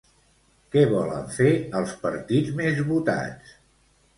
[0.75, 1.51] Què volen fer,
[1.81, 3.57] els partits més votats?